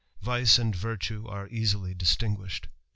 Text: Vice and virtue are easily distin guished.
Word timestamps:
Vice 0.23 0.57
and 0.57 0.75
virtue 0.75 1.27
are 1.27 1.47
easily 1.49 1.93
distin 1.93 2.35
guished. 2.35 2.65